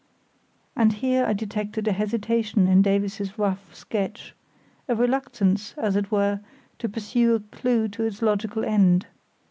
And 0.75 0.93
here 0.93 1.25
I 1.27 1.33
detected 1.33 1.87
a 1.87 1.91
hesitation 1.91 2.65
in 2.67 2.81
Davies's 2.81 3.37
rough 3.37 3.75
sketch, 3.75 4.33
a 4.87 4.95
reluctance, 4.95 5.75
as 5.77 5.95
it 5.95 6.09
were, 6.09 6.39
to 6.79 6.89
pursue 6.89 7.35
a 7.35 7.39
clue 7.55 7.87
to 7.89 8.05
its 8.05 8.23
logical 8.23 8.65
end. 8.65 9.05